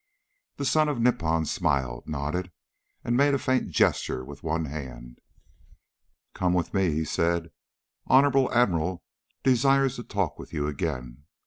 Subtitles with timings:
[0.55, 2.51] The son of Nippon smiled, nodded,
[3.03, 5.19] and made a faint gesture with one hand.
[6.33, 7.51] "Come with me," he said.
[8.07, 9.03] "Honorable Admiral
[9.43, 11.25] desires to talk with you again.